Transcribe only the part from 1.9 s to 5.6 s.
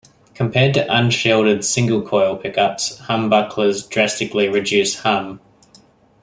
coil pickups, humbuckers dramatically reduce hum.